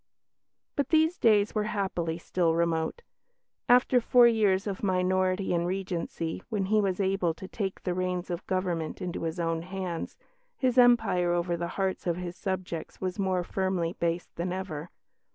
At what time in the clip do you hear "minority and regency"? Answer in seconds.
4.81-6.41